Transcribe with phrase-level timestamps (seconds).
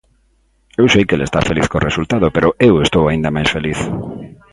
[0.79, 3.79] Eu sei que el está feliz co resultado, pero eu estou aínda máis feliz.